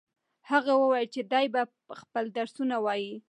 [0.49, 1.61] هغه وویل چې دی به
[2.01, 3.13] خپل درسونه وايي.